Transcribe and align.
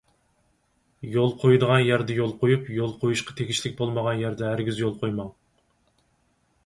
يول 1.15 1.33
قويىدىغان 1.43 1.83
يەردە 1.89 2.15
يول 2.19 2.33
قويۇپ، 2.41 2.71
يول 2.77 2.95
قويۇشقا 3.03 3.37
تېگىشلىك 3.43 3.77
بولمىغان 3.83 4.25
يەردە 4.25 4.51
ھەرگىز 4.53 4.81
يول 4.85 4.97
قويماڭ. 5.05 5.31